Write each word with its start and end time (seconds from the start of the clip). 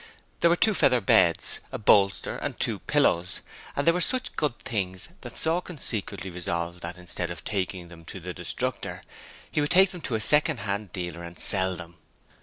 There 0.39 0.49
were 0.49 0.55
two 0.55 0.73
feather 0.73 0.99
beds, 0.99 1.59
a 1.71 1.77
bolster 1.77 2.37
and 2.37 2.59
two 2.59 2.79
pillows: 2.79 3.41
they 3.77 3.91
were 3.91 4.01
such 4.01 4.35
good 4.35 4.57
things 4.57 5.09
that 5.21 5.37
Sawkins 5.37 5.83
secretly 5.83 6.31
resolved 6.31 6.81
that 6.81 6.97
instead 6.97 7.29
of 7.29 7.43
taking 7.43 7.89
them 7.89 8.03
to 8.05 8.19
the 8.19 8.33
Destructor 8.33 9.03
he 9.51 9.61
would 9.61 9.69
take 9.69 9.91
them 9.91 10.01
to 10.01 10.15
a 10.15 10.19
second 10.19 10.61
hand 10.61 10.91
dealer 10.91 11.21
and 11.21 11.37
sell 11.37 11.75
them. 11.75 11.97